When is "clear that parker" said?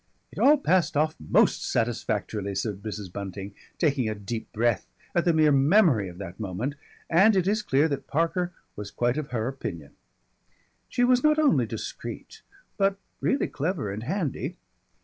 7.61-8.51